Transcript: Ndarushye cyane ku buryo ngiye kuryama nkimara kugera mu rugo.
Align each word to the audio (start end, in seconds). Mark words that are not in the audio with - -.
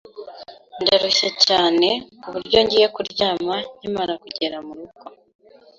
Ndarushye 0.81 1.29
cyane 1.45 1.87
ku 2.21 2.27
buryo 2.33 2.57
ngiye 2.65 2.87
kuryama 2.95 3.55
nkimara 3.77 4.13
kugera 4.23 4.57
mu 4.65 4.73
rugo. 4.77 5.03